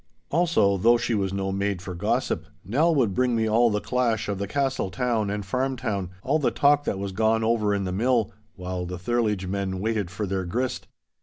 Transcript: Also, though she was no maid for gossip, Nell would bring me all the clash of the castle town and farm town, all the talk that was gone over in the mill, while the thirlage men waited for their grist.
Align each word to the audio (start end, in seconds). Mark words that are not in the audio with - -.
Also, 0.31 0.77
though 0.77 0.97
she 0.97 1.13
was 1.13 1.31
no 1.31 1.51
maid 1.51 1.79
for 1.79 1.93
gossip, 1.93 2.47
Nell 2.65 2.95
would 2.95 3.13
bring 3.13 3.35
me 3.35 3.47
all 3.47 3.69
the 3.69 3.79
clash 3.79 4.27
of 4.27 4.39
the 4.39 4.47
castle 4.47 4.89
town 4.89 5.29
and 5.29 5.45
farm 5.45 5.75
town, 5.77 6.09
all 6.23 6.39
the 6.39 6.49
talk 6.49 6.85
that 6.85 6.97
was 6.97 7.11
gone 7.11 7.43
over 7.43 7.71
in 7.75 7.83
the 7.83 7.91
mill, 7.91 8.31
while 8.55 8.87
the 8.87 8.97
thirlage 8.97 9.45
men 9.45 9.79
waited 9.79 10.09
for 10.09 10.25
their 10.25 10.43
grist. 10.43 10.87